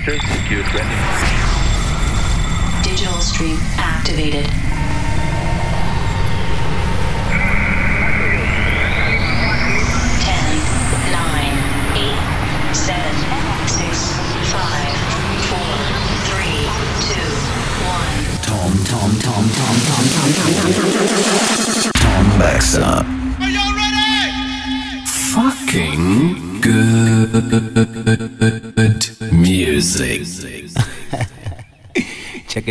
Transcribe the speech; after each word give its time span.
Major, 0.00 0.18
secure 0.18 0.62
20. 0.62 1.09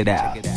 Out. 0.10 0.49